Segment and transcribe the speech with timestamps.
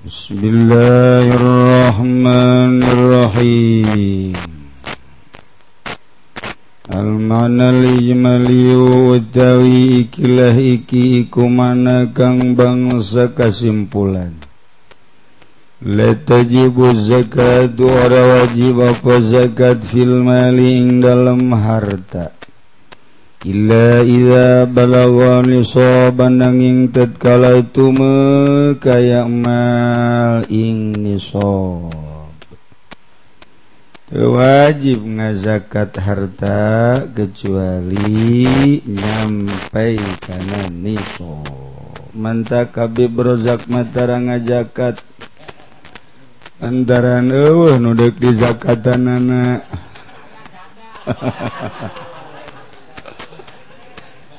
[0.00, 2.00] Bismillahirrahmanirrahim.
[2.00, 4.32] Al-manal الرحيم
[6.88, 8.64] المعنى الإجمالي
[9.12, 14.40] utawi ikilah iki iku mana kang bangsa kasimpulan.
[15.84, 16.96] La tajibu
[17.84, 22.32] ora wajib apa zakat fil mali ing dalam harta.
[23.40, 27.88] Illa iza balawan nisoban nanging tatkala itu
[28.76, 31.88] kaya mal ing nisob
[34.12, 45.00] wajib ngazakat harta kecuali nyampai kana nisob manta kabe berozak matara ngazakat.
[46.60, 49.64] Antara eueuh nu deuk di zakatanana
[51.08, 52.04] hahaha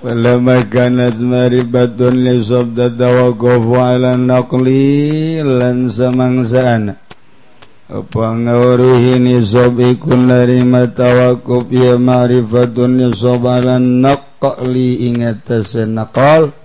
[0.04, 4.68] فلما كانت مربة لصبد التوقف على النقل
[5.62, 6.86] لن سمنسان
[7.92, 16.56] Pengaruhi nisab ikun dari matawakuf ya ma'rifatun nisab ala naqli ingatasan naqal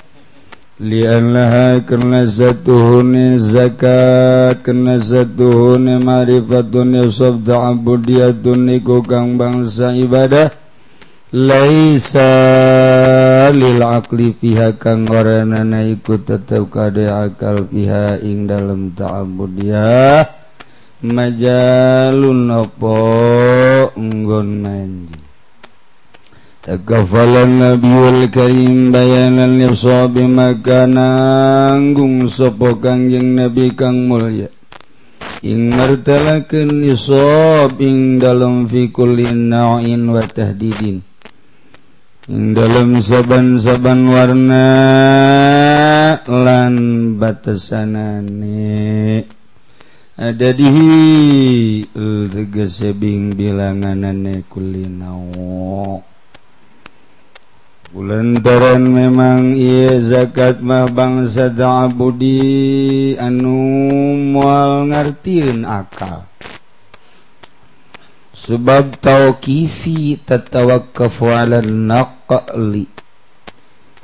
[0.78, 10.65] Lianlaha kerana satuhuni zakat Kerana satuhuni ma'rifatun nisab da'abudiyatun iku kang bangsa ibadah.
[11.34, 12.30] Laisa
[13.50, 20.22] lil akli fiha kang oranana iku tetep kade akal fiha ing dalem ta'abbud ya
[21.02, 22.98] majalun apa
[23.98, 25.18] nggon manji?
[26.62, 31.74] Takafalan Nabiul Karim bayanan li sahabi makana
[32.30, 34.46] sapa Kangjeng Nabi kang mulya
[35.42, 41.15] Ingartalakeun nisab ing dalem fi kulli na'in wa tahdidin.
[42.26, 44.66] dalam saban-saban warna
[46.26, 46.74] lan
[47.22, 49.22] batasanane
[50.18, 50.74] ada di
[52.34, 56.02] tegesebing bilanganane kulinawo
[57.96, 63.56] Bulantaran memang ia zakat mah bangsa ta'abudi anu
[64.36, 66.28] mual ngartiin akal.
[68.36, 72.84] sebab tauqifi tatawakkafu 'ala naqli.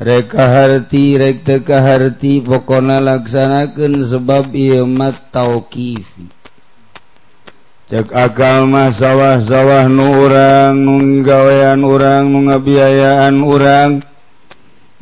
[0.03, 6.33] Reka harti rek teka harti pokona laksanakeun sebab ieu mah tauqifi.
[7.93, 14.01] Cek akal mah sawah-sawah nu urang nu gawean urang nu ngabiayaan urang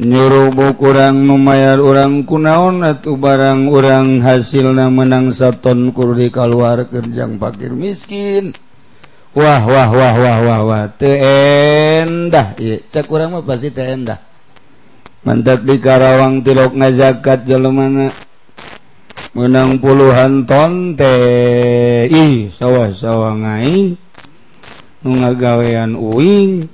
[0.00, 7.70] nyurubuk kurang numayar urang kunaon atuh barang urang hasilna menang saton kur dikaluarkeun kerjang pakir
[7.70, 8.58] miskin.
[9.30, 10.84] Wah wah wah wah wah wah.
[10.90, 14.18] Teendah ieu cek urang mah pasti teendah
[15.22, 18.10] mantap di Karawang tilok ngazakat mana?
[19.30, 22.10] Menang puluhan ton teh.
[22.10, 23.94] Ih sawah sawah ngain
[25.06, 26.66] nu ngagawean uing.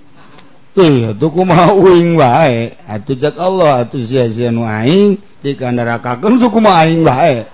[0.80, 2.72] Ih atuh kumaha uing bae.
[2.88, 5.20] atuh cek Allah atuh sia-sia nu aing.
[5.44, 7.44] Dikandarakakeun tuh kumaha aing bae.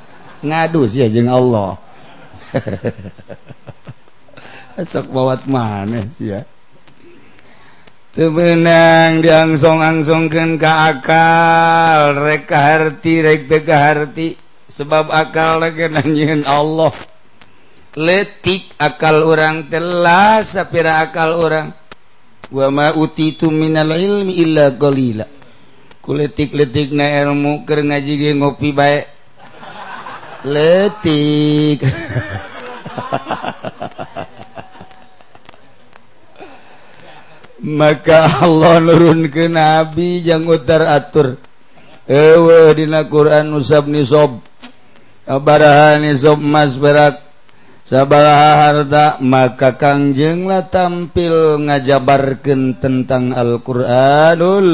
[0.46, 1.82] ngadu sia jeung Allah.
[4.80, 6.48] sok bawat maneh sia
[8.12, 14.28] tebenang diangsong-angsongkeun ka akal rek kaharti rek teu kaharti
[14.68, 16.92] sebab akal lagi nanyiin Allah.
[17.92, 21.76] Letik akal orang telah sapira akal orang.
[22.52, 25.28] Wa ma utitu minal ilmi illa qalila.
[26.04, 29.00] Kuletik-letik na ilmu keur ngaji ge ngopi bae.
[30.44, 31.80] Letik.
[37.62, 41.38] maka Allah nurun ke nabi jangutar atur.
[42.10, 44.42] Ewe dina Quran usab nisob.
[45.24, 47.22] Abaraha nisob mas berak.
[47.82, 54.70] Sabaraha harta maka kangjenglah tampil ngajabarkan tentang Al-Quranul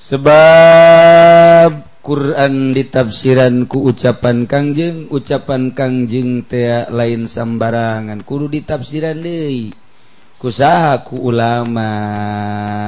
[0.00, 9.68] sebab Quran ditafsiran ku ucapan Kangjeng ucapan Kangjeng tea lain sembarangan kudu ditafsiran De
[10.40, 11.92] kusahaku ulama.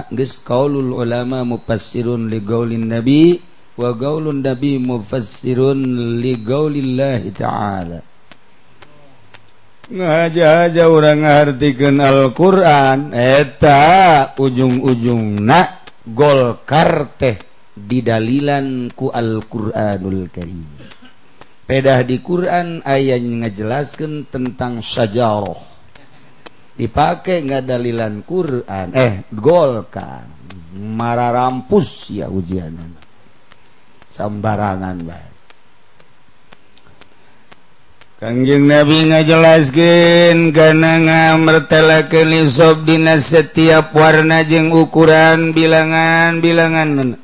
[0.09, 3.37] Geus kaulul ulama mufassirun li gaulin nabi
[3.77, 8.01] wa gaulun nabi mufassirun li gaulillahi ta'ala.
[9.93, 17.52] Ngaja-aja orang ngartikeun Al-Qur'an eta ujung-ujungna golkar teh.
[17.77, 20.69] didalilan ku Alquranul Karim.
[21.65, 25.59] Pedah di Quran ayat ngejelaskan tentang sajaroh
[26.77, 30.43] dipakai nggak dalilan Quran eh golkan.
[30.73, 32.73] Marah rampus ya ujian
[34.13, 35.33] sembarangan baik
[38.23, 47.17] Kangjeng Nabi ngajelaskan karena ngamertela kelisob dina setiap warna jeng ukuran bilangan bilangan mana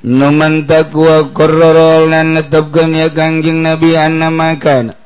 [0.00, 4.96] Numan takuwakorrorolan netapkan ya kangjing nabi anna makan.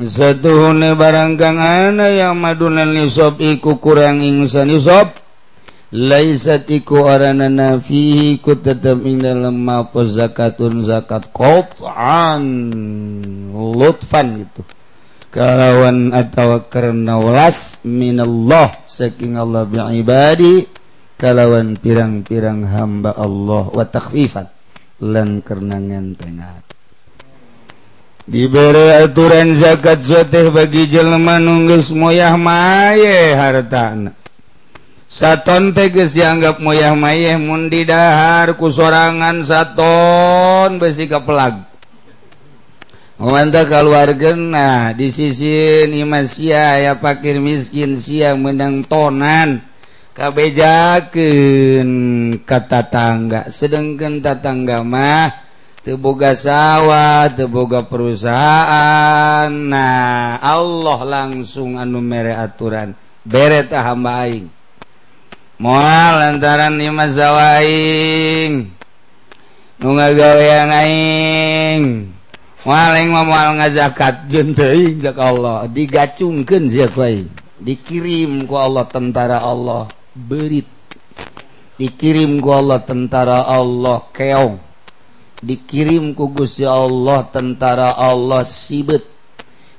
[0.00, 5.24] Satuhuna barangkang ana yang madunan nisab iku kurang ingsan nisab
[5.94, 12.42] Laisat iku arana nafihi ku tetap ing dalam mapo zakatun zakat Qot'an
[13.54, 14.66] Lutfan gitu.
[15.30, 20.66] Kalawan atau karena walas minallah Saking Allah bi'ibadi
[21.20, 24.50] kalawan pirang-pirang hamba Allah wa takhfifan.
[25.02, 26.64] Lan kerenangan tengah
[28.24, 34.16] diberi aturan zakat soteh bagi jelma nunggus moyah maye hartana.
[35.04, 41.70] Saton teges dianggap moyah maye mun didahar ku sorangan saton besi kepelag
[43.14, 49.62] Wanda keluarga nah di sisi ini masih ya pakir miskin siang menang tonan.
[50.14, 51.90] kabejaken
[52.46, 55.44] kata tangga sedangkan tatangga mah
[55.84, 59.52] teboga sawah teboga perusahaan.
[59.52, 62.96] Nah Allah langsung anu mere aturan.
[63.22, 64.48] Bere hamba aing.
[65.60, 68.74] Moal lantaran nima zawaing
[69.78, 72.10] nu ngagawean aing.
[72.64, 75.68] Maling mah moal ngazakat jeung teuing Allah.
[75.68, 77.28] Digacungkeun siapa aing.
[77.60, 79.84] Dikirim ku Allah tentara Allah.
[80.14, 80.70] berit.
[81.74, 84.62] Dikirim ku Allah tentara Allah keong.
[85.42, 89.02] Dikirim ku Gusti Allah tentara Allah sibet.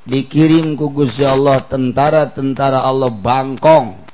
[0.05, 4.05] Dikirim ku Gusti Allah tentara-tentara Allah Bangkong.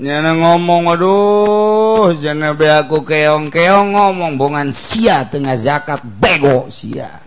[0.00, 4.40] Nyana ngomong aduh jana be aku keong keong ngomong.
[4.40, 7.20] Bongan sia tengah zakat bego sia.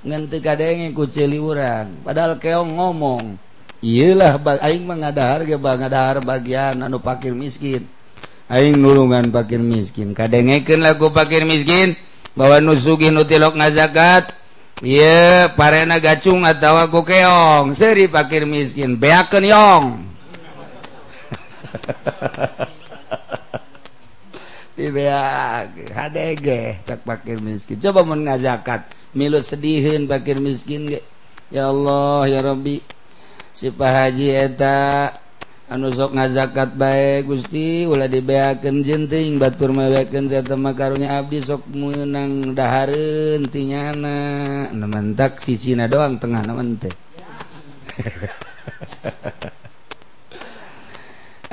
[0.00, 3.36] Ngente kadenge ku celiwurang padahal keong ngomong.
[3.84, 7.84] Iyalah aing mah ngadahar ge bang ngadahar bagian anu pakir miskin.
[8.48, 10.16] Aing nulungan pakir miskin.
[10.16, 11.92] Kadengekeun lagu pakir miskin
[12.32, 14.32] bawa nu sugih nu tilok ngazakat.
[14.80, 19.84] Ieu parena gacung atawa gokeong, seuri pakir miskin beakeun yong.
[24.80, 27.76] Di beak hadege cak pakir miskin.
[27.84, 31.04] Coba mun ngazakat, milu sedihin pakir miskin ge.
[31.52, 33.03] Ya Allah ya Rabbi
[33.54, 35.14] sipahaji eta
[35.70, 43.46] anusok ngazakat baik Gusti Ulah dibeakan jenting batur meweken zeta makarunya abdi sok menang dahareun
[43.46, 44.18] tinyana
[44.74, 46.90] nementak sisina doang tengah naman teh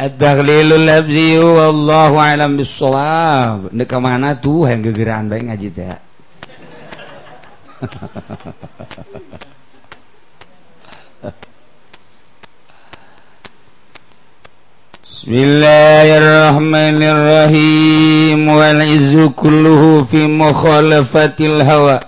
[0.01, 3.69] Ad-dakhlilul labzi wallahu a'lam bissawab.
[3.69, 5.94] Nek ka mana tuh yang gegeran bae ngaji teh.
[15.12, 22.00] بسم الله الرحمن الرحيم والعز كله في مخالفة الهوى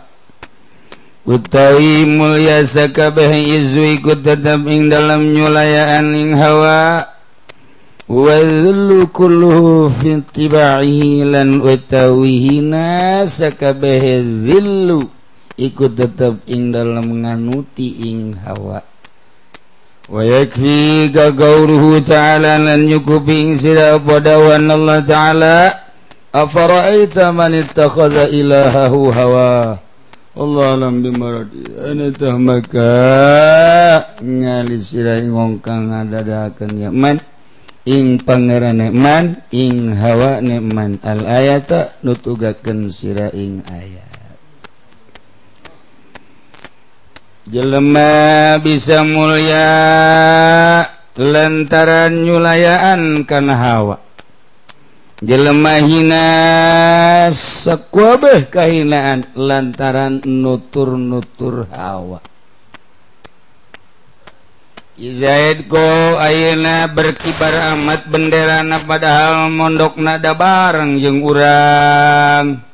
[1.27, 7.11] Utawi mulia sakabeh izu ikut tetap ing dalam nyulayaan ing hawa.
[8.07, 10.23] Wa dhullu kulluhu fi
[11.27, 15.11] lan utawihina sakabeh dhillu
[15.59, 18.92] ikut tetap ing dalam nganuti ing hawa.
[20.09, 25.73] ويكفيك قوله تعالى لن يكفي سلا ودوان الله تعالى
[26.35, 29.77] أفرأيت من اتخذ إلهه هواه
[30.33, 32.89] Allah alam bimaradi ana tah maka
[34.17, 37.21] ngali sirai wong kang ngadadakeun ya man
[37.85, 44.22] ing pangeran man ing hawa man al ayata nutugakeun sira ing ayat
[47.47, 49.67] jelema bisa mulia
[51.19, 53.97] lantaran nyulayaan kana hawa.
[55.23, 56.27] Jelema hina
[57.31, 62.19] sakuabeh kahinaan lantaran nutur-nutur hawa.
[64.99, 65.81] Zaid ko
[66.21, 72.72] ayeuna berkibar amat benderana padahal mondok nada bareng jeung urang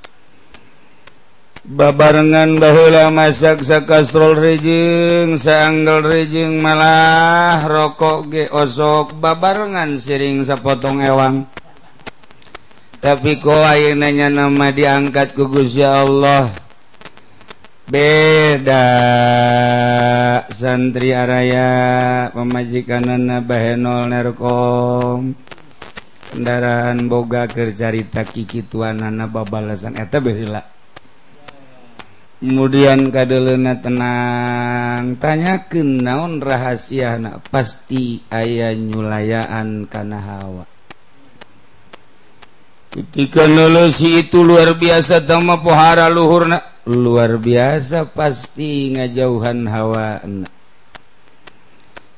[1.69, 9.13] babarengan bahula masak kastrol rejeng seanggel rejeng malah rokok ge osok.
[9.21, 11.45] Babarengan siring sapotong ewang.
[12.99, 16.51] Tapi ko ayeunanya nama diangkat ku Gusti Allah.
[17.89, 18.85] Beda
[20.51, 21.69] santri araya
[22.33, 25.37] pemajikanan bahenol nerkom.
[26.29, 29.97] Kendaraan boga kercarita kiki tuanana babalasan.
[29.97, 30.78] Eta baheula
[32.39, 40.65] kemudian kadelena tenang tanyaken naon rahasia anak pasti aya nyulayaan karena hawa.
[42.89, 46.81] Ketika nolusi itu luar biasa tama pohara luhurna.
[46.89, 50.25] Luar biasa pasti ngajauhan hawa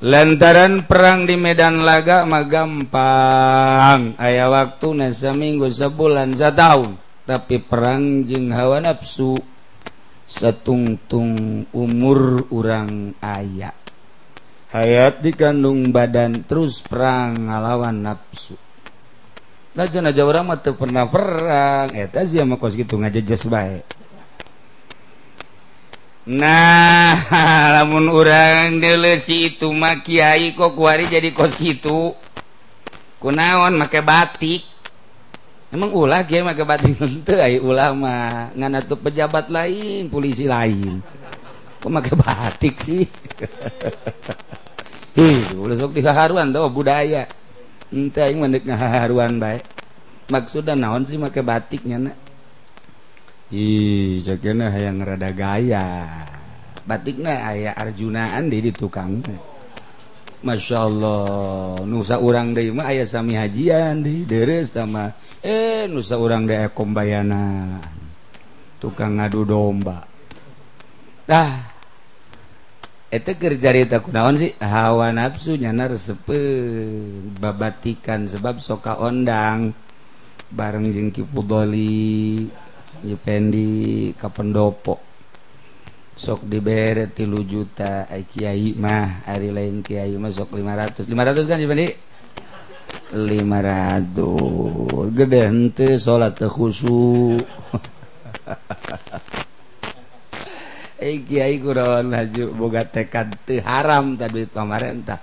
[0.02, 4.18] lantaran perang di Medan laga mah gampang.
[4.18, 6.98] Aya waktu nasa minggu sebulan setahun.
[7.28, 9.38] Tapi perang jeng hawa nafsu.
[10.32, 13.76] setungtung umur urang aya.
[14.72, 18.56] Hayat dikandung badan terus perang ngalawan nafsu.
[19.76, 21.92] Najan aja orang mah teu pernah perang.
[21.92, 23.84] Eta sia mah kos kitu ngajejes bae.
[26.32, 27.28] Nah
[27.76, 32.16] lamun urang delesi itu mah kiai kok kuari jadi kos kitu.
[33.20, 34.71] Kunaon make batik.
[35.72, 41.00] emang ulah kiai mah batik henteu ai ulama ngan atuh pejabat lain polisi lain.
[41.82, 43.10] Kok make batik sih?
[45.18, 47.26] Ih ulah sok diharuan tuh budaya.
[47.90, 49.60] Henteu aing mendek ngaharuan bae.
[50.32, 52.18] Maksudna naon sih make batiknya nak?
[53.52, 56.08] Ih cakena hayang rada gaya.
[56.88, 59.51] Batikna aya arjunaan di tukang mah.
[60.42, 61.22] Masya Allah
[61.86, 65.14] nusa urang Dema ayah sami hajian di deres sama
[65.46, 67.78] eh nusa urang de kombayana.
[68.82, 70.02] Tukang ngadu domba.
[71.30, 71.70] Dah.
[73.14, 74.58] Itu kerjarita kunaon sih?
[74.58, 76.42] Hawa nafsu nyana resepe
[77.38, 79.78] babatikan sebab soka ondang.
[80.50, 82.50] Bareng jengki pudoli
[83.06, 85.11] jependi kapendopo
[86.16, 89.24] sok diberre tilu juta Kyai mah.
[89.28, 91.96] Hari lain Kyai masuk 500 500 kan dibanding
[93.12, 94.16] 500
[95.12, 97.36] gede hente salat khusu
[100.96, 105.20] eh Kiai kurawan haju boga tekad teu haram ta duit pamarentah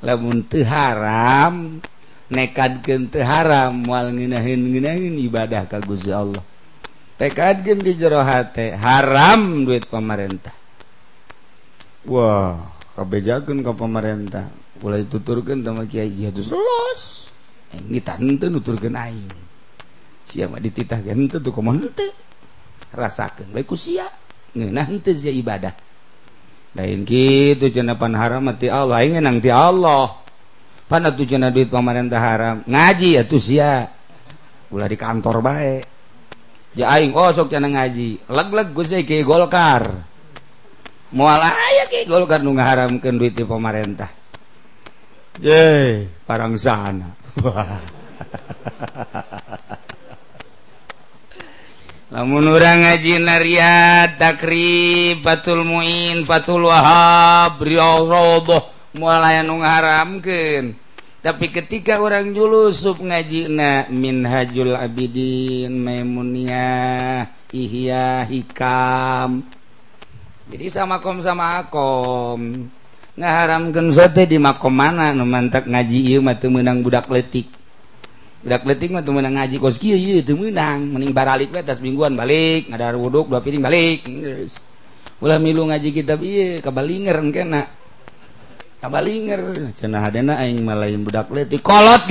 [0.00, 1.80] lamun teu haram
[2.32, 6.51] nekadkeun teu haram moal ngeunaheun ngeunaheun ibadah ka Gusti Allah.
[7.22, 10.50] tekadkan di jerohati haram duit pemerintah.
[12.02, 12.58] Wah
[12.98, 14.50] kebejakan ke pemerintah.
[14.82, 17.30] Mulai tuturkan sama kiai jihadus los
[17.78, 19.30] ini tante nuturkan aing.
[20.26, 22.10] Siapa dititah gente tuh komante
[22.90, 24.10] rasakan baik kusia
[24.58, 25.30] ente sia.
[25.30, 25.94] Ibadah.
[26.74, 28.98] Lain gitu jenapan haram mati Allah.
[29.06, 30.18] Ingin nang ti Allah.
[30.90, 32.66] Pana cenah duit pemerintah haram.
[32.66, 33.86] Ngaji ya tuh sia.
[34.74, 35.91] Ulah di kantor baik
[36.80, 38.24] aing kosok cana ngaji.
[38.32, 40.08] Leg-leg gue ki golkar.
[41.12, 44.22] Mual aya ki golkar nu ngaharamkeun duit di pamarentah
[45.40, 47.16] ye parang sana
[52.12, 60.76] lamun urang ngaji nariat takrib fatul muin fatul wahab riyadhah mual aya nu ngaharamkeun.
[61.22, 69.46] tapi ketika orang julusup ngaji na min hajul abidin maimuniyah ihya hikam.
[70.50, 72.66] Jadi sama kom sama akom.
[73.14, 77.44] Ngaharamkeun sote di makom mana nu mantak ngaji ieu mah teu meunang budak letik
[78.42, 80.90] budak letik mah teu meunang ngaji kos kieu ieu teu meunang.
[80.90, 84.58] Mending baralik we tas mingguan balik ngadar wuduk dua piring balik geus.
[85.22, 87.70] Ulah milu ngaji kitab ieu kabalingeran kena
[90.58, 90.98] malain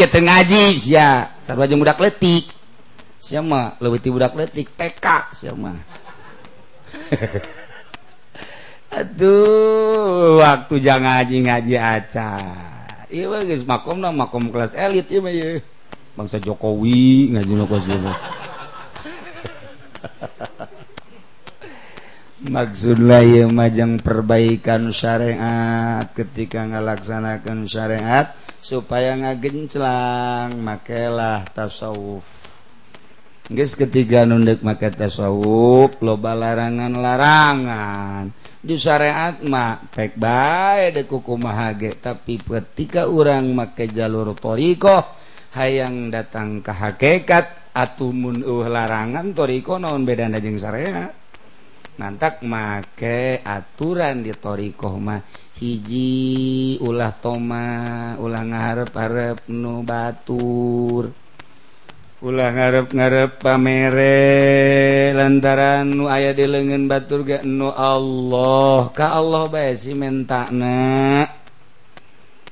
[0.08, 1.28] teu ngaji sia.
[1.44, 2.48] Sarua budak letik
[3.84, 5.76] leuwih ti budak letik TK mah.
[9.04, 12.40] Aduh waktu jangan ngaji ngaji aca.
[13.12, 15.36] Iya geus makom lah makom kelas elit ieu mah
[16.16, 17.84] bangsa Jokowi ngaji nu kelas
[22.42, 23.22] maksudlah
[23.54, 32.26] majang perbaikan syariat ketika ngalaksanakan syariat supaya ngagenclang makalah tasawuf.
[33.52, 38.34] Guys ketiga nundek make tasawuf loba larangan-larangan
[38.64, 45.04] di syariat mak pek bae deku kumahage tapi ketika orang make jalur toriko
[45.54, 51.21] hayang datang ke hakikat atumun uh larangan toriko non beda najeng syariat?
[52.00, 55.20] nantak make aturan di ditorikohmah
[55.60, 57.68] hiji ulah toma
[58.18, 61.12] ulang ngarep harep nu batur.
[62.22, 64.18] Ulah ngarep ngarep pamere
[65.18, 71.26] lantaran nu aya di lengan batur gak nu Allah ka Allah bae si mentakna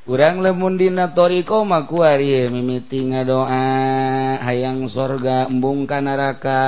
[0.10, 6.65] kurang lemun dina toriko maku ari mimiti ngadoa hayang sorga embung ka neraka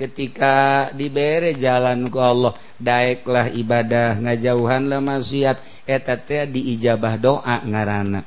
[0.00, 5.60] ketika diberre jalanku Allah daeklah ibadah ngajauhanlah maksiat.
[5.84, 8.24] Eteta diijabah doa ngaana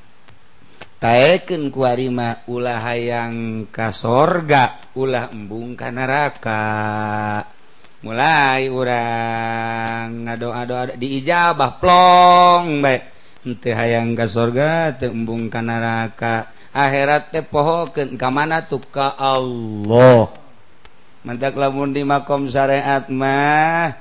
[1.04, 6.64] taken kuarima ulah hayang kasorga ulah embung ka neraka.
[8.04, 13.04] Mulai urang ngadoa-doa diijabah plong baik
[13.44, 16.48] ente hayang ka sorga teu embung ka neraka.
[16.72, 18.82] Akhirat teh pohokeun ka mana tuh?
[18.88, 20.43] Ka Allah.
[21.24, 23.96] mantak lamun di makom syariat mah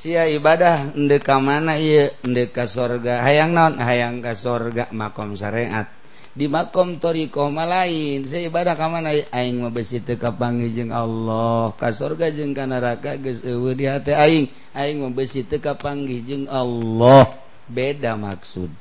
[0.00, 2.08] sia ibadah ndeka ka mana ieu?
[2.24, 3.20] Ndeka ka sorga.
[3.20, 3.76] Hayang naon?
[3.76, 5.92] Hayang ka sorga makom syariat.
[6.32, 8.24] Di makom toriko mah lain.
[8.24, 9.12] Sia ibadah ka mana?
[9.12, 11.76] Aing mah besi teu kapanggih jeung Allah.
[11.76, 14.48] Ka sorga jeung ka neraka geus eueuh di hate aing.
[14.72, 17.28] Aing mah besi teu kapanggih jeung Allah.
[17.68, 18.72] Beda maksud.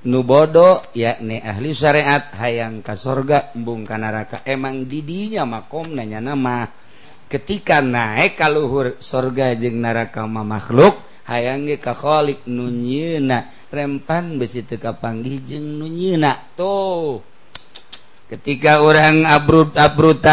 [0.00, 4.42] Nu bodo yakni ahli syariat hayang ka sorga embung ka neraka.
[4.48, 6.79] Emang didinya makom nanya nama.
[7.30, 10.98] ketika naik kalluhur surga jeung narakama makhluk
[11.30, 17.22] hayange kakholik nunyina rempan besi teka panggih jeung nunyina tuh.
[18.30, 20.30] Ketika orang abrut-abrutan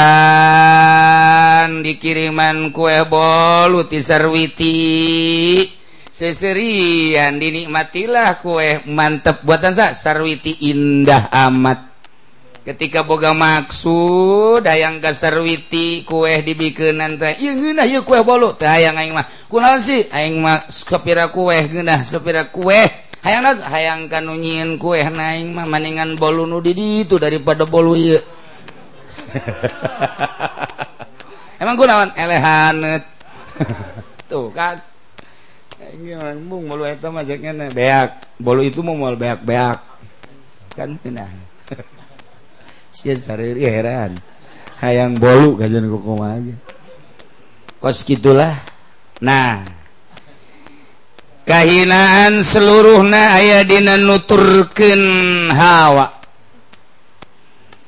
[1.82, 5.66] dikiriman kue bolu tisarwiti
[6.14, 9.98] seserian dinikmatilah kue eh mantep buatan sa.
[9.98, 11.87] Sarwiti indah amat.
[12.68, 18.60] ketika boga maksud dayang kasarwiti kueh dibikenan teh ieu ngeunah ieu kueh bolu.
[18.60, 20.04] Teh hayang aing mah kunaon sih?
[20.12, 22.92] Aing mah sapira kueh ngeunah sapira kueh.
[23.24, 24.76] Hayang nat hayang kanu nyieun
[25.16, 28.20] naing mah maningan bolu nu di ditu daripada bolu ieu.
[31.64, 33.08] Emang kunaon elehanet
[34.28, 34.84] tuh kan?
[36.44, 37.24] Mung bolu eta mah
[37.72, 38.44] beak.
[38.44, 39.80] Bolu itu mau beak-beak.
[40.76, 41.32] Kan nah
[43.06, 44.18] heran.
[44.82, 46.56] Hayang bolu gajan kukuma aja.
[47.82, 48.58] Kos gitulah.
[49.22, 49.66] Nah
[51.48, 55.04] kahinaan seluruhna aya dina nuturkeun
[55.54, 56.14] hawa.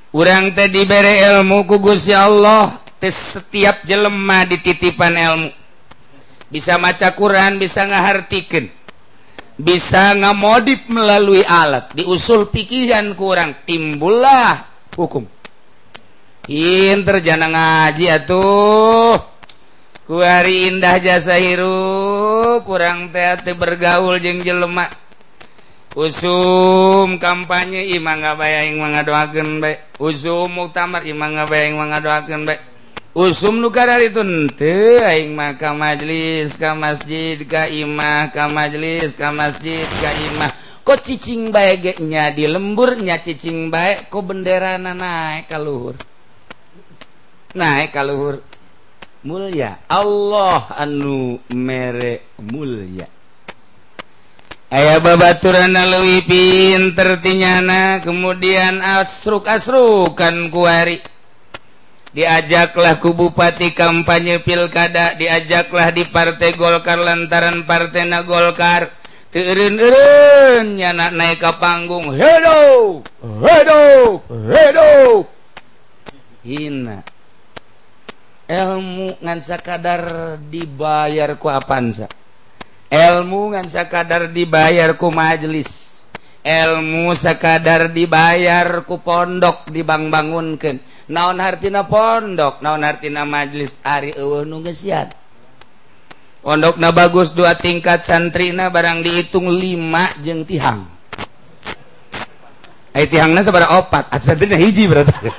[0.10, 5.50] Urang teh dibere ilmu ku Gusti Allah teh setiap jelema dititipan ilmu.
[6.50, 8.74] Bisa maca Quran bisa ngahartikeun.
[9.60, 11.94] Bisa ngamodif melalui alat.
[11.94, 14.69] Diusul pikiran kurang timbullah
[15.06, 15.24] hukum.
[16.44, 19.22] Pinter jana ngaji atuh.
[20.10, 24.90] Ku hari indah jasa hirup kurang teati bergaul jeung jelemak
[25.94, 29.78] usum kampanye imang nga baying mangadoakeun bae.
[30.02, 32.58] Usum muktamar imang nga baying mangadoakeun bae.
[33.14, 39.14] Usum nu kadar itu henteu aing mah ka majlis ka masjid ka imah ka majlis
[39.14, 40.52] ka masjid ka imah.
[40.98, 45.94] Cicing baiknya di lemburnya cicing baik kok bendera naik kalluhur
[47.54, 48.42] naik kalluhur
[49.24, 49.80] mulia.
[49.92, 53.08] Allah anu merek mulia.
[54.70, 61.02] Aya babaturan luwi pin tertinyana kemudian asruk asrukan kuari
[62.14, 68.94] diajaklah kubupati kampanye pilkada diajaklah di partai Golkar lantaran partai na Golkar
[69.34, 72.14] nya naik ka panggung.
[76.40, 76.98] Hina.
[78.50, 80.02] Ilmu ngansa kadar
[80.42, 82.10] dibayar ku apansa
[82.90, 86.02] ilmu ngansa kadar dibayar ku majelis
[86.42, 92.66] ilmu sekadar dibayar ku pondok di Bang bangunkan naon hartina pondok?
[92.66, 95.14] Naon hartina majelis Ari nuian
[96.40, 100.88] Pondokna bagus dua tingkat santrina barang dihitung 5 jeng tihang.
[102.96, 105.14] Ai tihangna sabara opat, atuh santrina hiji berarti.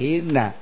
[0.00, 0.56] Hina.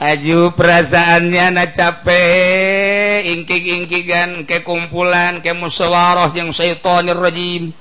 [0.00, 7.76] Aju perasaannya na capek, ingkig-ingkigan ke kumpulan, ke musyawarah yang syaitonir rajim.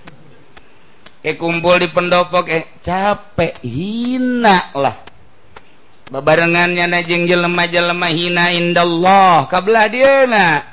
[1.23, 5.08] Ke kumpul di pendopo eh capek, hina lah.
[6.09, 9.45] bebarengannya najeng jelema-jelema hina indallah.
[9.45, 10.65] Kabelah dieuna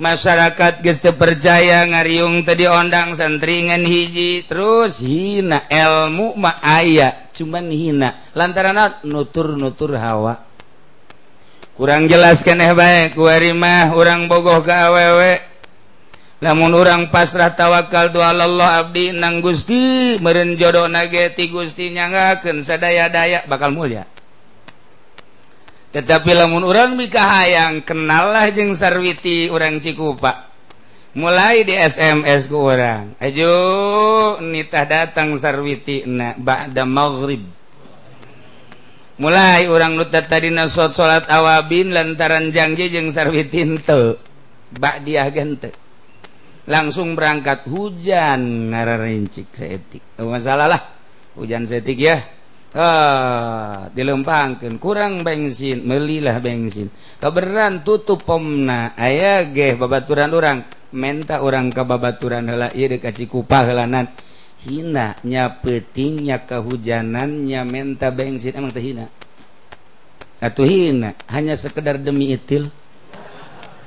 [0.00, 4.44] masyarakat geste percaya ngariung tadi ondang santringan hiji.
[4.44, 8.20] Terus hina ilmu ma aya cuman hina.
[8.36, 10.44] Lantaran nutur-nutur hawa.
[11.80, 15.40] Kurang jelas keneh baik kuarimah orang bogoh ke awewe.
[16.40, 23.44] Namun orang pasrah tawakal doa Allah abdi nang Gusti meren jodoh nageti Gusti nyangaken sadaya-daya
[23.44, 24.08] bakal mulia.
[25.90, 30.46] tetapi lamun orang bikahaang kenallah jeung sarwiti orang Cikupa.
[31.10, 33.54] Mulai di SMS ke orang ayo
[34.38, 37.42] nitah datang sarwiti na ba'da maghrib.
[39.18, 44.22] Mulai orang nutat tadi nasot salat awabin lantaran janji jeung sarwiti henteu
[44.70, 45.74] bak dia ah gente
[46.70, 50.82] langsung berangkat hujan ngararincik seetik oh, euh, masalah lah.
[51.34, 52.22] Hujan seetik ya.
[52.70, 56.86] Ah, dilempangkan kurang bensin melilah bensin.
[57.18, 60.62] Keberan tutup pomna aya ge babaturan orang
[60.94, 64.06] menta orang ke babaturan hela ieu dekat Cikupa helanan
[64.62, 66.38] hina nya peuting nya
[67.26, 68.54] nya menta bensin.
[68.54, 69.10] Emang teh hina?
[70.38, 71.18] Atuh hina.
[71.26, 72.70] Hanya sekedar demi itil.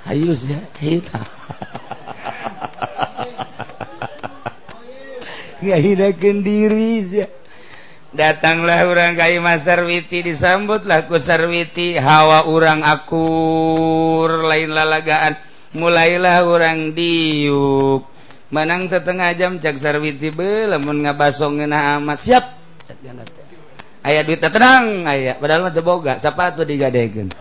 [0.04, 1.24] Ayo ya hina.
[5.64, 7.43] Nggak hina kendiri sih
[8.14, 15.36] datanglah orang Ka Sarwiti disambutlah ku Sarwiti hawa urang akur lain lalagaan.
[15.74, 18.06] Mulailah orang diuk.
[18.54, 22.18] Menang setengah jam cak Sarwiti be lamun ngabasong ngena amat.
[22.22, 22.46] Siap!
[24.06, 25.34] Aya duit tenang aya.
[25.42, 27.34] Padahal mah boga siapa tuh digadegen.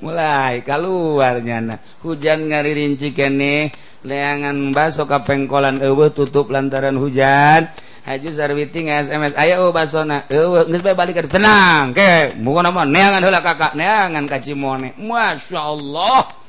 [0.00, 1.78] Mulai keluarnya nah.
[2.00, 3.70] Hujan ngaririnci kene
[4.02, 7.68] leangan baso kapengkolan eueuh tutup lantaran hujan.
[8.02, 10.26] haji sarwiting SMS ayo basona.
[10.26, 11.22] Eueuh geus bae balik.
[11.30, 12.34] Tenang ke?
[12.38, 13.78] Muga nama neangan heula kakak.
[13.78, 14.98] Neangan ka Cimone.
[14.98, 16.42] Masyaallah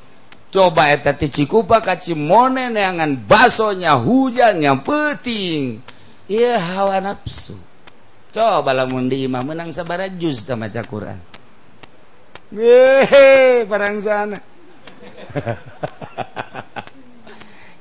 [0.54, 5.82] coba eta ti Cikupa ka Cimone neangan basonya hujan yang penting
[6.30, 7.58] ieu hawa nafsu.
[8.34, 11.22] Coba lamun di imam menang sabara juz ta maca Quran.
[12.54, 14.38] Hehe, parang sana.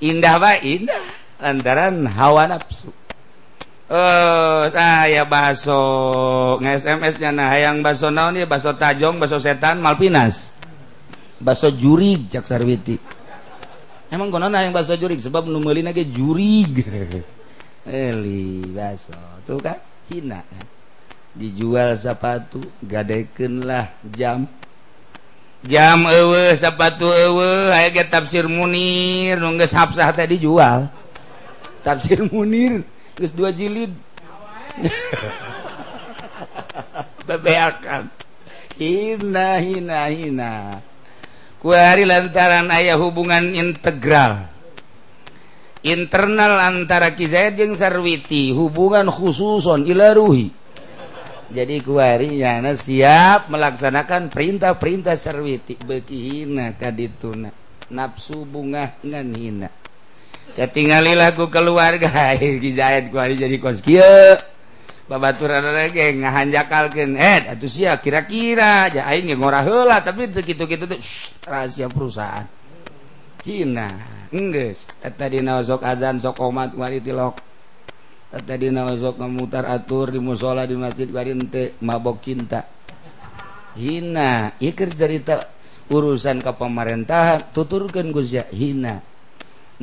[0.09, 1.05] indah bae indah.
[1.41, 2.93] Lantaran hawa nafsu.
[3.91, 5.83] eh saya baso
[6.63, 10.55] SMS-nya nah hayang baso naon ya baso tajong baso setan malpinas.
[11.43, 12.95] Baso jurig cak sarwiti.
[14.07, 16.79] Emang konon hayang baso jurig sebab nu meuli ge jurig.
[17.83, 19.75] Eli baso tuh kan
[20.07, 20.39] Cina
[21.35, 24.47] dijual sepatu gadeken lah jam.
[25.63, 29.43] Jam ewe sepatu ewe hayang ge tafsir munir.
[29.43, 30.87] Nu geus hapsah teh dijual.
[31.83, 32.87] Tafsir munir.
[33.15, 33.93] Terus dua jilid.
[37.27, 38.09] Bebeakan.
[38.77, 40.81] Hina hina hina.
[41.61, 44.51] Kuari lantaran ayah hubungan integral.
[45.83, 50.63] Internal antara Kizaid jeung Sarwiti hubungan khususon ilaruhi
[51.53, 57.53] jadi kuarinya siap melaksanakan perintah-perintah serwiti beki hina kadituna
[57.93, 59.69] nafsu bunga ngan hina
[60.57, 60.67] ya
[61.33, 62.09] keluarga.
[62.77, 63.81] Zaid keluarga jadi kos.
[65.03, 70.99] Babatur lagi ngahanjakalkan eh atuh sia kira-kira jainglah tapi teu kitu-kitu teh
[71.43, 72.47] rahasia perusahaan.
[73.43, 73.91] Hina
[74.31, 74.87] enggeus.
[75.03, 77.35] Eta dina sok adzan sok omat waritilok
[78.47, 82.65] tadi sok memutar atur di musola di masjid warinte mabok cinta.
[83.75, 85.45] Hina ikir cerita
[85.91, 89.12] urusan ke pemerintahan tuturkan Gusya hina.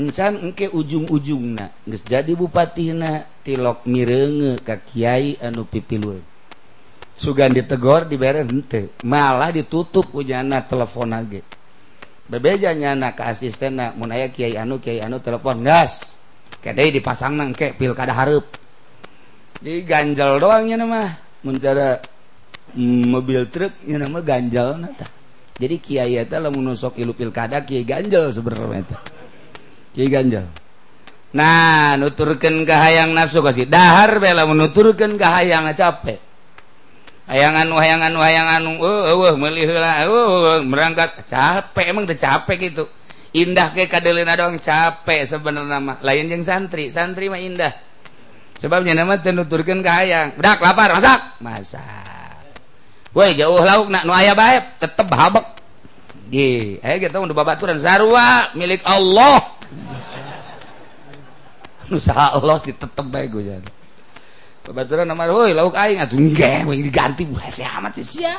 [0.00, 6.24] Encan engke ujung-ujungna geus jadi bupatina tilok mirenge ka kiai anu pipilul
[7.20, 11.44] sugan ditegor dibere hente malah ditutup ujana telepon age.
[12.30, 16.16] Bebeja nyana ka asistena mun aya kiai anu kiai anu telepon gas
[16.64, 18.44] dipasang nang ke pilkada Harp
[19.60, 21.12] di ganjal doangnya nama
[21.44, 22.00] mencara
[22.76, 25.08] mm, mobil truknya nama ganjal nata
[25.60, 28.96] jadi Kiai lah menusuk ilu pilkada Kiai ganjal sebenarnya
[29.94, 30.46] Ganjal
[31.30, 33.70] nah nuturkan ke hayang nafsu kasih.
[33.70, 36.18] Dahar bela menuturkan ke hayang capek.
[37.30, 42.90] Hayangan hayangan hayangan uh, uh, melihlah uh, berangkat capek emang capek gitu.
[43.30, 46.02] Indah ke kadelina doang capek sebenarnya mah.
[46.02, 47.70] Lain yang santri santri mah indah.
[48.58, 50.34] Sebabnya nama tenuturkan ke hayang.
[50.34, 51.38] Udah lapar masak.
[51.38, 52.42] Masak.
[53.14, 55.59] Woi jauh lauk nak nu aya baik tetep habek.
[56.30, 59.50] Ge, ayo kita udah babaturan sarua milik Allah.
[61.90, 63.70] Nusa Allah sih tetep bae gue jadi.
[64.62, 68.38] Babaturan nama, woi lauk aing atuh enggak, diganti buah amat sih sia.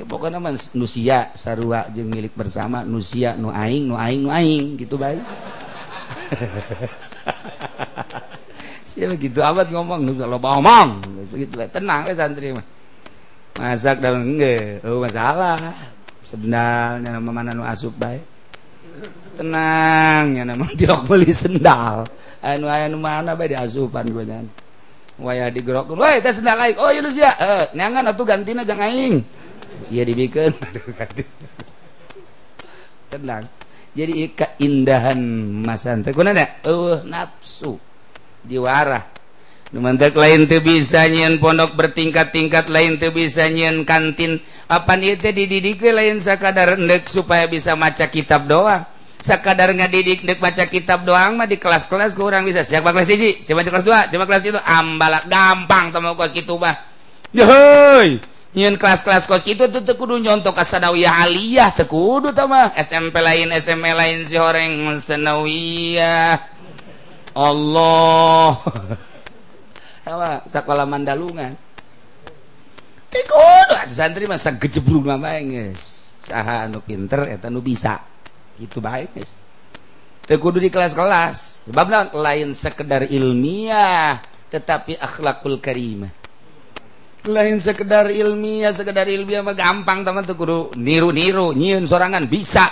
[0.00, 4.96] Pokoknya nama nusia sarua jeng milik bersama nusia nu aing nu aing nu aing gitu
[4.96, 5.20] baik
[8.88, 11.04] siapa gitu abad ngomong nu lo ngomong
[11.36, 12.64] gitu tenang ya santri mah.
[13.60, 15.60] Masak dalam enggak oh masalah
[16.24, 18.22] sendalnya mana nu asup baik
[19.40, 22.12] tenangnya nama tidak beli sendal.
[22.44, 24.48] Anu aya nu mana bae diasupan banyak
[25.20, 26.76] wayah digerokkeun we teh sendal aing.
[26.80, 27.32] Oh Yunus sia.
[27.36, 29.24] Eh, nyangan atuh gantina jang aing.
[29.92, 30.56] Ieu dibikeun.
[33.12, 33.44] Tenang.
[33.92, 35.20] Jadi keindahan
[35.64, 36.16] masan teh.
[36.16, 37.76] Kunaon eueuh nafsu.
[38.40, 39.19] Diwarah
[39.70, 44.42] manap lain tuh bisa nyiin pondok bertingkat-tingkat lain tuh bisa nyiin kantin.
[44.66, 48.82] Apa itu dididik lain sakadar rendek supaya bisa maca kitab doang?
[49.20, 52.66] Sakadar nga didik dek baca kitab doang mah di kelas-kelas kurang bisa.
[52.66, 53.38] Siapa kelas siji?
[53.44, 54.10] Siapa kelas dua?
[54.10, 54.58] Siapa kelas itu?
[54.58, 56.74] Ambalak gampang temu kos gitu bah
[57.30, 58.18] Yohoi
[58.50, 62.74] nyiin kelas-kelas kos itu tuh tekudu nyontok kasadawiyah aliyah tekudu mah.
[62.74, 66.42] SMP lain SMA lain si horeng senawiyah
[67.30, 68.58] Allah
[70.46, 71.54] sekolah Mandalungan.
[73.90, 75.06] Santri masa gejebrung
[75.74, 77.26] sah pinter
[77.62, 78.02] bisa.
[78.60, 79.10] Itu baik
[80.30, 81.66] Tekudu di kelas-kelas.
[81.66, 86.10] Sebab lain sekedar ilmiah tetapi akhlakul karimah.
[87.26, 92.70] Lain sekedar ilmiah sekedar ilmiah mah gampang teman Tekudu niru-niru nyiun sorangan bisa.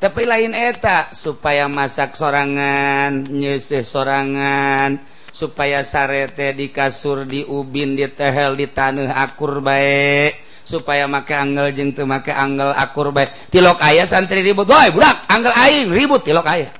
[0.00, 8.06] Tapi lain eta supaya masak sorangan nyeseh sorangan supaya sarete di kasur di ubin di
[8.10, 13.78] tehel di tanah akur baik supaya make angel jeng teu make angel akur baik tilok
[13.82, 14.66] ayah santri ribut.
[14.66, 16.70] Woi budak angel aing ribut tilok ayah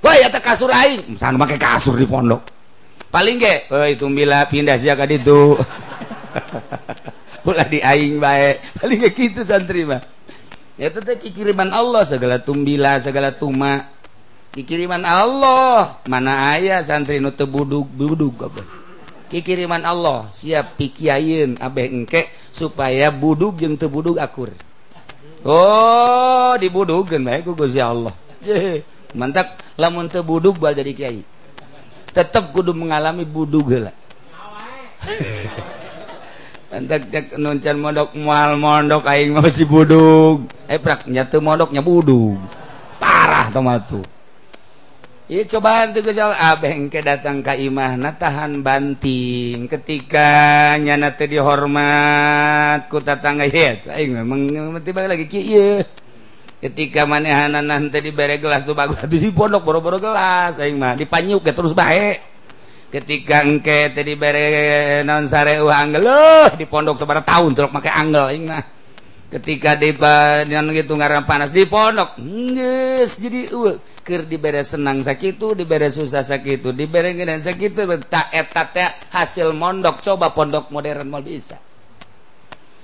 [0.00, 1.14] woi eta kasur aing.
[1.14, 2.46] Misalnya make kasur di pondok.
[3.10, 5.58] Paling ge woi tumbila pindah jaga ka ditu.
[7.48, 10.00] Ulah di aing baik paling ge kitu santri mah.
[10.80, 13.99] Eta teh kiriman Allah segala tumbila segala tuma.
[14.54, 16.00] kikiriman Allah.
[16.06, 18.68] Mana ayah santri nu tebuduk buduk goblok.
[19.30, 20.30] Kikiriman Allah.
[20.34, 24.50] Siap pikiain abeh engke supaya buduk jeung tebuduk akur.
[25.40, 28.12] Oh dibudukeun bae ku Gusti Allah.
[28.44, 28.84] Yeay.
[29.16, 31.22] mantap lamun tebuduk bal jadi kiai.
[32.10, 33.94] Tetap kudu mengalami buduk heula.
[36.70, 42.38] Mantap cek nuncan mondok moal mondok aing masih buduk eh prak nyatu mondoknya buduk
[43.02, 43.98] parah tomatu
[45.30, 50.26] Ya, cobaan tegejal abeng ke datang ka imahna tahan banting ketika
[50.74, 53.46] nyana teh dihormat ku tatangga.
[53.46, 54.50] Ya aing memang
[54.82, 55.86] tiba lagi kieu
[56.58, 61.54] ketika manehanan nanti dibere gelas tuh bagus di pondok boro-boro gelas aing mah dipanyuk ke
[61.54, 62.18] terus bae.
[62.90, 66.10] Ketika engke teh dibere naon sare uang angel
[66.58, 68.79] di pondok sabaraha tahun terus make angel aing mah.
[69.30, 69.94] Ketika di
[70.74, 76.74] gitu ngaram panas di pondok yes, jadi uh, ker dibere senang sakit dibere susah sakit
[76.74, 77.78] dibere dan sakit
[78.10, 78.74] tak etat
[79.14, 81.62] hasil mondok coba pondok modern mau bisa.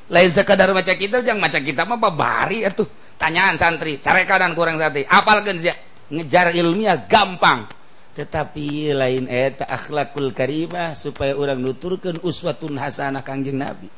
[0.06, 2.86] Lain sekadar maca kita jangan maca kita apa bari itu
[3.18, 5.74] tanyaan santri cari kanan kurang santri apal kan sih
[6.14, 7.66] ngejar ilmiah gampang.
[8.14, 13.90] Tetapi lain eta akhlakul karimah supaya orang nuturkan uswatun hasanah kangjeng nabi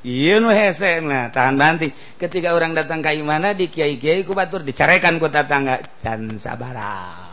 [0.00, 1.92] Nah, tahan banting.
[2.16, 7.28] Ketika orang datang kayu mana di Kyai ku batur dicarekan kota tangga can sabara.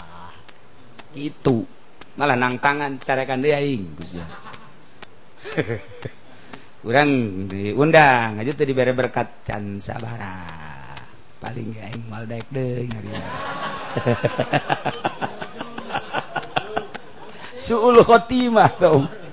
[1.15, 1.63] Itu.
[2.19, 3.88] Malah nang tangan carekan dia aing
[6.88, 10.43] urang diundang aja tuh bere berkat can sabara.
[11.39, 12.89] Paling aing mal daek deui
[17.67, 19.27] Suul khotimah tuh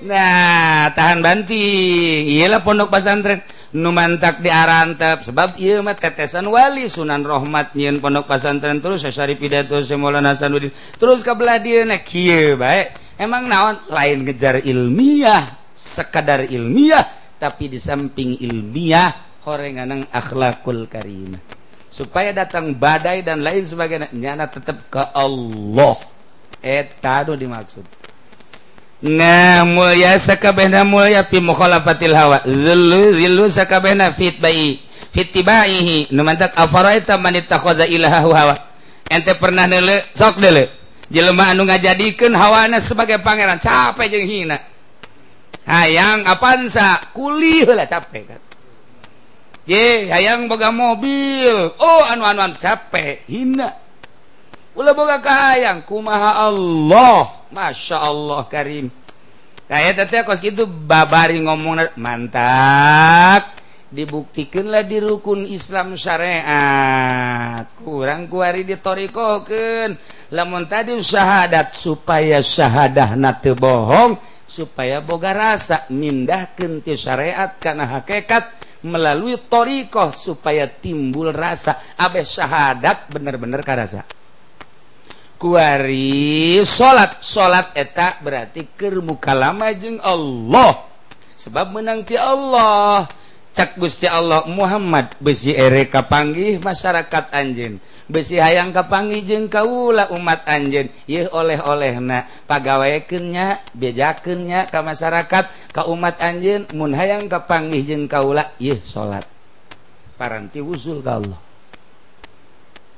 [0.00, 3.44] Nah tahan banting ialah pondok pasantren
[3.76, 10.24] numantak diarantap sebab imat ketesan wali Sunan Rohmat nyiin pondok pasantren terus Syari pidato semula
[10.24, 10.72] Hasanuddin.
[10.96, 12.96] Terus kebelah dia nah kieu baik.
[13.20, 13.76] Emang naon?
[13.92, 17.04] Lain ngejar ilmiah sekadar ilmiah
[17.36, 19.12] tapi di samping ilmiah
[19.44, 21.40] horenganang akhlakul karimah.
[21.92, 26.00] Supaya datang badai dan lain sebagainya nyana tetap ke Allah.
[26.64, 27.99] Eta dimaksud.
[29.00, 32.44] nga mulia sakabehna mulia fi mukhalafatil hawa.
[32.44, 38.56] Zillu zillu sakabehna fit bayi fitibaihi nu mantak afaraita man ittakhadha ilahahu hawa.
[39.08, 40.68] Ente pernah neuleu sok deule
[41.08, 43.56] jelema anu ngajadikeun hawana sebagai pangeran.
[43.56, 44.60] Capek jeung hina.
[45.64, 48.42] Hayang apansa kuli heula capek kan.
[49.64, 51.72] Ye hayang boga mobil.
[51.80, 53.24] Oh anu anu, anu capek.
[53.24, 53.79] Hina.
[54.70, 57.42] Ula boga kahayang kumaha Allah.
[57.50, 58.86] Masya Allah Karim.
[59.66, 63.58] Kaya tadi kos gitu babari ngomong mantap.
[63.90, 67.66] Dibuktikanlah di rukun Islam syariat.
[67.82, 69.98] Kurang kuari ditorikokeun.
[70.30, 74.14] Lamun tadi syahadat supaya syahadah nate bohong.
[74.46, 78.50] Supaya boga rasa mindahkeun ti syariat karena hakikat
[78.86, 81.78] melalui torikoh supaya timbul rasa.
[81.98, 84.06] Abes syahadat bener-bener karasa.
[85.40, 90.84] kuari salat salat eta berarti keur mukalama jeung Allah.
[91.40, 93.08] Sebab menangti Allah.
[93.50, 100.46] Cek Gusti Allah Muhammad besi ere kapanggih masyarakat anjin besi hayang kapanggih jeung kaula umat
[100.46, 108.54] anjin yeuh oleh-olehna pagawaikennya bejakennya ka masyarakat ka umat anjin mun hayang kapanggih jeung kaula
[108.62, 109.26] yeuh salat
[110.14, 111.49] paranti usul ka Allah.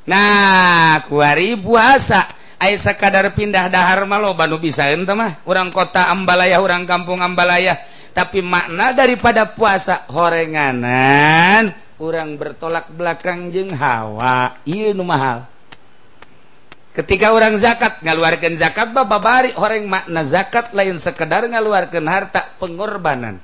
[0.06, 2.26] Nah kuari puasa.
[2.62, 5.42] Aisa kadar pindah dahar malo Banu bisain mah.
[5.42, 7.74] Orang kota Ambalaya orang kampung Ambalaya
[8.12, 14.58] tapi makna daripada puasa horenganan orang bertolak belakang jeng hawa.
[14.68, 15.48] Iya nu mahal.
[16.92, 23.40] Ketika orang zakat ngaluarkan zakat bapak bari orang makna zakat lain sekedar ngaluarkan harta pengorbanan.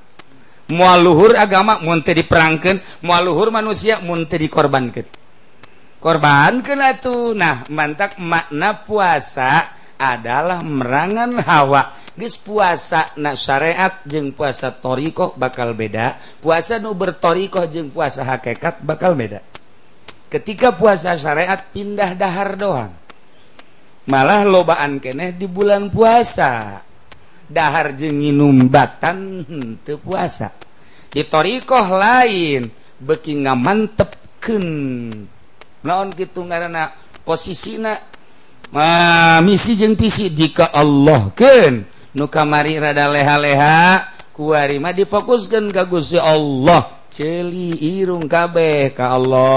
[0.69, 5.09] Mualuhur agama munte diperangkan mualuhur manusia munte dikorbankan
[5.99, 11.99] korban kena tuh nah mantap makna puasa adalah merangan hawa.
[12.19, 16.19] Guys puasa na syariat jeung puasa thorioh bakal beda.
[16.43, 19.39] Puasa nu bertorioh jeung puasa hakekat bakal beda.
[20.27, 22.91] Ketika puasa syariat pindah dahar doang.
[24.09, 26.83] Malah lobaan keneh di bulan puasa.
[27.47, 30.51] Dahar jeung nginum batan hmm, henteu puasa.
[31.15, 32.67] Di thorioh lain
[32.99, 34.67] beki ngamantepkeun.
[35.83, 37.79] naon gitu karena posisi
[39.45, 46.95] misi jeng tisi jika Allah ke nukamari rada leha-leha kuarima difokuskan kagusi Allah.
[47.09, 49.49] Celi irung kabeh ka Allah.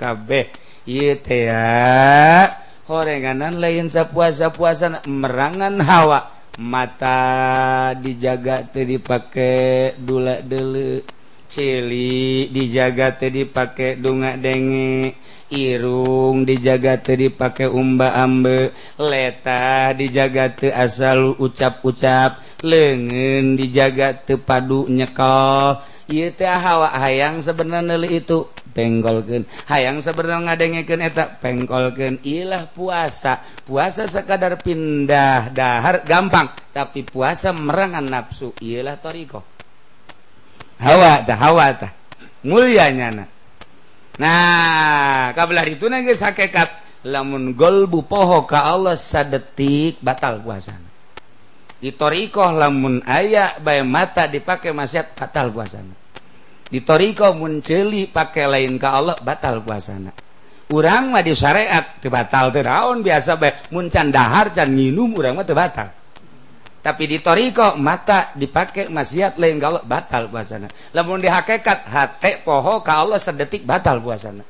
[0.00, 0.48] Kabeh.
[0.88, 2.56] Ieu teh ya.
[2.88, 6.32] Horenganan lain sapuasa-puasan merangan hawa.
[6.56, 11.04] Mata dijaga teu dipake dula deuleu
[11.46, 15.14] cili dijaga tadi dipakai dunga denge
[15.50, 24.90] irung dijaga tadi dipakai umba ambe leta dijaga te asal ucap-ucap lengen dijaga te padu
[24.90, 25.80] nyekol
[26.10, 29.48] ieu teh hawa hayang sebenarnya itu penggolkeun.
[29.72, 33.40] Hayang sebenarnya ngadengeken eta pengkolkeun ilah puasa.
[33.64, 38.52] Puasa sekadar pindah dahar gampang tapi puasa merangan nafsu.
[38.60, 39.55] Ialah thariqah
[40.80, 41.76] hawa hawa
[42.44, 43.26] mulianya
[44.16, 46.86] nah kabelah itu na sakekat.
[47.06, 50.90] Lamun golbu poho ka Allah sadetik batal puasana
[51.78, 55.94] ditorikoh lamun ayak bay mata dipakai masyarakat batal puasana
[56.66, 60.10] ditorikoh munceli pakai lain ka Allah batal puasana
[60.74, 62.50] urang mah di syariat batal.
[62.50, 65.94] Teraun biasa bay muncan dahar can nginum urang mah tebatal
[66.86, 70.70] tapi di Toriko mata dipakai maksiat lain kalau batal puasana.
[70.94, 74.46] Lamun dihakekat hati poho kalau sedetik batal puasana.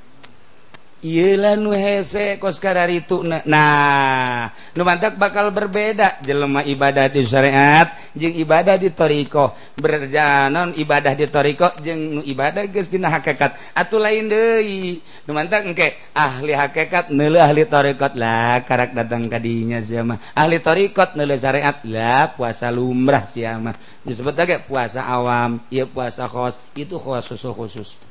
[1.05, 6.25] Ilanse koskara itu nah numantak bakal berbeda.
[6.25, 9.53] Jelema ibadah di syariat jeung ibadah di Toriko.
[9.77, 13.77] Berjanon ibadah di Toriko jeung ibadah gestina hakekat.
[13.77, 18.17] Atau lain Dei numantak engke ahli hakekat nele ahli Torikot.
[18.17, 21.77] Lah karak datang kadinya siama ahli Torikot nele syariat.
[21.85, 28.06] Lah puasa lumrah siama disebut lagi puasa awam ya puasa khos itu khusus khusus.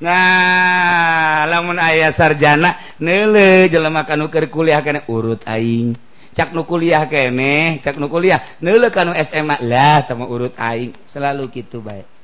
[0.00, 5.92] Nah lamun ayah sarjana nele jelemakan nuker kuliah kene urut aing.
[6.32, 10.96] Cak nu kuliah kene cak nu kuliah nele kanu SMA lah tama urut aing.
[11.04, 12.20] Selalu gitu baik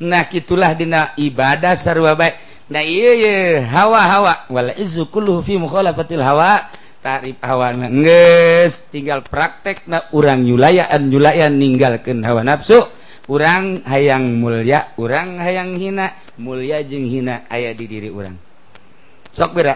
[0.00, 2.40] nah gitulah dina ibadah sarwa baik
[2.72, 3.36] nah iya iya
[3.68, 6.66] hawa hawa wala izu kulluhu fi mukhalafatil hawa.
[7.00, 12.84] Tarif hawa nges tinggal praktek na urang nyulayan nyulayan ninggalkan hawa nafsu.
[13.30, 16.18] urang hayang mulia urang hayang hina.
[16.34, 18.50] Mulia jeung hina ayah di diri orang
[19.34, 19.74] sok beda.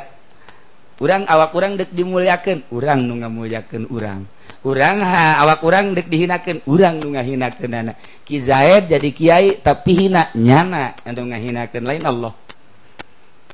[1.02, 4.30] Urang awak urang dek dimuliakan urang nu ngamuliakan urang.
[4.62, 10.06] Urang ha, awak urang dek dihinakan urang nu ngahinakan anak Ki Zaid jadi kiai tapi
[10.06, 12.32] hina nyana anu ngahinakeun lain Allah.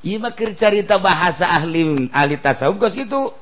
[0.04, 3.32] Iya mah cerita bahasa ahli ahli tasawuf gos itu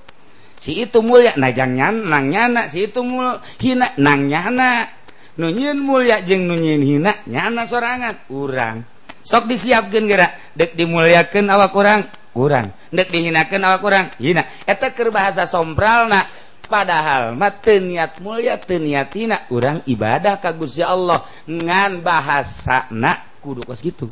[0.59, 4.98] si itu mulia najang nyana nang nyana si itu mul hina nang nyana.
[5.39, 8.83] nunyiin mulia jeng nunyiin hina nyana sorangan urang.
[9.23, 12.01] Sok disiapkan gerak dek dimuliakan awak kurang
[12.35, 14.45] kurang dek dihinakan awak kurang hina.
[14.67, 16.27] Eta keur bahasa sompral nak
[16.67, 19.47] padahal mah teu niat mulia teu niat hina.
[19.49, 24.11] Urang ibadah ka Gusti Allah ngan bahasa nak kudu kos gitu.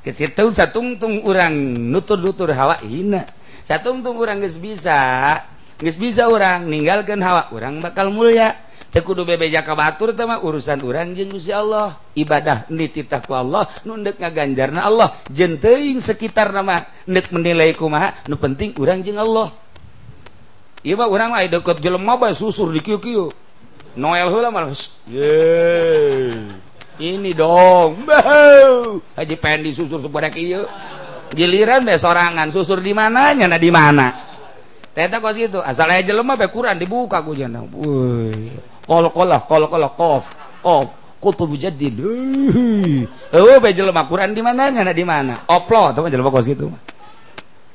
[0.00, 1.52] Ke situ satungtung urang
[1.92, 3.28] nutur-nutur hawa hina.
[3.68, 5.36] Satungtung urang geus bisa
[5.76, 8.69] geus bisa urang ninggalkan hawa urang bakal mulia.
[8.98, 15.14] kudu bebejaka Batur tema urusan urang jeng Gusti Allah ibadah nititaku Allah nundek ngaganjarna Allah
[15.30, 19.54] jenteing sekitar nama nek menilai kumaha nu penting urang jeng Allah
[20.80, 23.28] Iya mah urang mah deket jelema bae susur di kieu-kieu.
[24.00, 24.72] Noel heula mah.
[25.04, 26.32] Ye.
[26.96, 28.08] Ini dong.
[28.08, 29.04] Bau.
[29.16, 30.64] Haji pengen disusur sebadak ieu.
[31.36, 34.32] Giliran deh sorangan susur di mananya nah di mana.
[34.96, 37.68] Teta kos itu asal aja jelema bae Quran dibuka ku jenang.
[37.76, 38.69] Woi.
[38.88, 40.24] Qalqalah qalqalah qaf
[40.64, 40.86] qaf
[41.20, 42.00] kutub jadid.
[43.36, 45.44] oh bae jelema Quran di mana ngana di mana?
[45.46, 46.80] Oplo atau mah jelema kos kitu mah.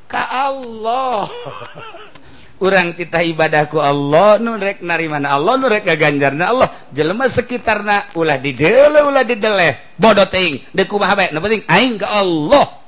[0.09, 1.29] Ka Allah.
[2.65, 8.39] Urang titah ibadahku Allah nu rek narimana Allah nu rek gaganjarna Allah jelema sekitarna ulah
[8.39, 12.79] dideleh ulah dideleh bodoh teuing deuk kumaha bae nu penting aing ka Allah.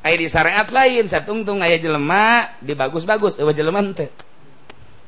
[0.00, 4.08] Aing di syariat lain satungtung aya jelema dibagus-bagus eueuh jelema ente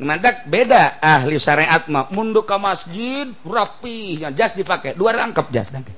[0.00, 5.92] Mantak beda ahli syariat mah mundu ke masjid rapi jas dipakai dua rangkap jas sahareudang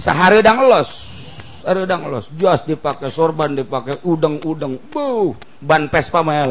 [0.00, 0.90] Sehari dang los.
[1.62, 2.32] Sehari dang los.
[2.34, 4.80] Jas dipakai, sorban dipakai, udang-udang.
[4.90, 6.42] Buh, ban pespa mah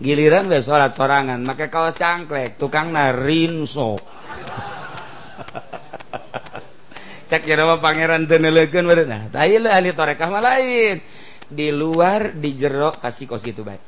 [0.00, 4.00] Giliran we salat sorangan, make kaos cangklek, tukang narinso.
[7.28, 9.28] Cek mah pangeran teu neuleukeun bareuna.
[9.28, 11.04] Tah ahli torekah mah lain.
[11.50, 13.82] di luar di jero kasih kos gitu baik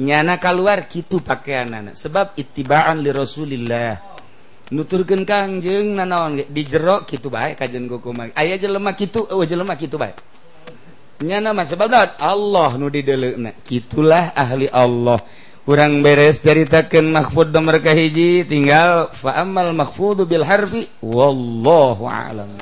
[0.00, 4.12] nyana keluar gitu pakaian anak sebab itibaan li Rasulillah.
[4.72, 9.76] Nuturkan kangjeng nanaon di jero gitu baik kajian gokumang ayah jelema gitu eh, oh jelema
[9.76, 10.16] gitu baik
[11.20, 15.20] nyana mas sebab dapat Allah nu di nah, gitulah ahli Allah.
[15.62, 22.58] Kurang beres ceritakan mahfud nomor kahiji tinggal fa'amal mahfudu bil harfi wallahu a'lam